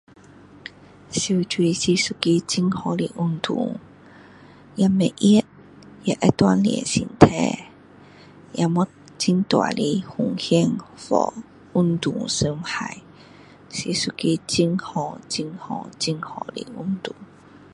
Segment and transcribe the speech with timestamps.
[1.13, 3.79] 游泳是一个很好的运动
[4.75, 5.43] 也不会热
[6.03, 7.65] 也会锻炼身体
[8.53, 8.83] 也没
[9.23, 11.31] 很大的风险 for
[11.75, 12.99] 运动的伤害
[13.69, 17.13] 是一个很好很好很好的运动